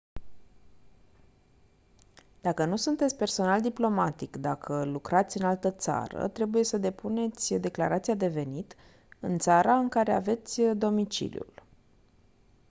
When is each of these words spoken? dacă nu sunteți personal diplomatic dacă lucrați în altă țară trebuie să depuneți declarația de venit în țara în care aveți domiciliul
dacă 2.41 2.65
nu 2.65 2.75
sunteți 2.75 3.17
personal 3.17 3.61
diplomatic 3.61 4.35
dacă 4.35 4.83
lucrați 4.85 5.37
în 5.37 5.45
altă 5.45 5.71
țară 5.71 6.27
trebuie 6.27 6.63
să 6.63 6.77
depuneți 6.77 7.53
declarația 7.55 8.13
de 8.15 8.27
venit 8.27 8.75
în 9.19 9.37
țara 9.37 9.77
în 9.77 9.89
care 9.89 10.13
aveți 10.13 10.61
domiciliul 10.61 11.63